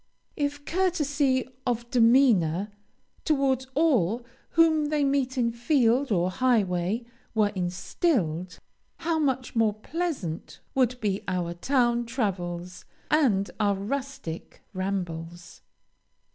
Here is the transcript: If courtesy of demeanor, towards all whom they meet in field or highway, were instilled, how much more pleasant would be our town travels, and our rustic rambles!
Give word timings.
If 0.35 0.65
courtesy 0.65 1.47
of 1.63 1.87
demeanor, 1.91 2.71
towards 3.23 3.67
all 3.75 4.25
whom 4.57 4.85
they 4.85 5.03
meet 5.03 5.37
in 5.37 5.51
field 5.51 6.11
or 6.11 6.31
highway, 6.31 7.05
were 7.35 7.49
instilled, 7.49 8.57
how 8.97 9.19
much 9.19 9.55
more 9.55 9.75
pleasant 9.75 10.59
would 10.73 10.99
be 11.01 11.21
our 11.27 11.53
town 11.53 12.07
travels, 12.07 12.83
and 13.11 13.51
our 13.59 13.75
rustic 13.75 14.63
rambles! 14.73 15.61